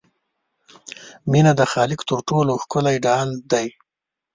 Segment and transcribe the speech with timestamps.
[1.31, 3.67] مینه د خالق تر ټولو ښکلی ډال دی.